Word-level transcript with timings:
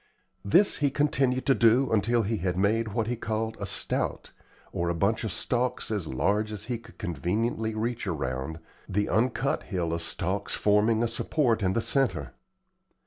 This 0.43 0.77
he 0.77 0.89
continued 0.89 1.45
to 1.45 1.53
do 1.53 1.91
until 1.91 2.23
he 2.23 2.37
had 2.37 2.57
made 2.57 2.87
what 2.87 3.05
he 3.05 3.15
called 3.15 3.55
a 3.59 3.67
"stout," 3.67 4.31
or 4.71 4.89
a 4.89 4.95
bunch 4.95 5.23
of 5.23 5.31
stalks 5.31 5.91
as 5.91 6.07
large 6.07 6.51
as 6.51 6.63
he 6.65 6.79
could 6.79 6.97
conveniently 6.97 7.75
reach 7.75 8.07
around, 8.07 8.59
the 8.89 9.07
uncut 9.07 9.61
hill 9.61 9.93
of 9.93 10.01
stalks 10.01 10.55
forming 10.55 11.03
a 11.03 11.07
support 11.07 11.61
in 11.61 11.73
the 11.73 11.81
centre. 11.81 12.33